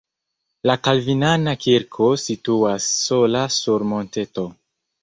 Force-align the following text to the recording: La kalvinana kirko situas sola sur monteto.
La 0.69 0.75
kalvinana 0.87 1.53
kirko 1.67 2.09
situas 2.25 2.89
sola 3.07 3.47
sur 3.61 3.89
monteto. 3.95 4.53